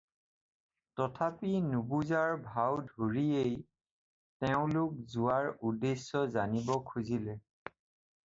তথাপি 0.99 1.49
নুবুজাৰ 1.71 2.31
ভাও 2.45 2.79
ধৰিয়েই 2.87 3.53
তেওঁলোক 4.45 4.97
যোৱাৰ 5.17 5.49
উদ্দেশ্য 5.71 6.23
জানিব 6.37 6.73
খুজিলে। 6.89 7.37